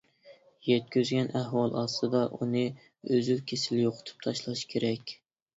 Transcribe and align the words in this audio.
يەتكۈزگەن 0.67 1.27
ئەھۋال 1.39 1.77
ئاستىدا، 1.81 2.21
ئۇنى 2.39 2.63
ئۈزۈل-كېسىل 3.11 3.83
يوقىتىپ 3.85 4.27
تاشلاش 4.29 4.65
كېرەك. 4.73 5.19